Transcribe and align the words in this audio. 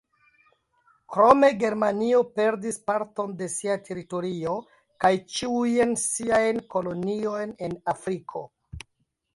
Krome 1.15 1.49
Germanio 1.63 2.21
perdis 2.39 2.79
parton 2.93 3.35
de 3.43 3.51
sia 3.57 3.77
teritorio 3.91 4.57
kaj 5.05 5.13
ĉiujn 5.37 5.95
siajn 6.09 6.65
koloniojn 6.75 7.57
en 7.69 7.79
Afriko. 7.97 8.45